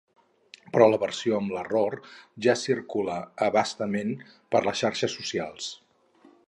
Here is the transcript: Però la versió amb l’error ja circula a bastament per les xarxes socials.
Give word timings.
Però 0.75 0.85
la 0.91 0.99
versió 1.03 1.35
amb 1.41 1.53
l’error 1.57 1.97
ja 2.47 2.57
circula 2.63 3.19
a 3.49 3.51
bastament 3.59 4.17
per 4.55 4.65
les 4.69 4.83
xarxes 4.85 5.19
socials. 5.21 5.69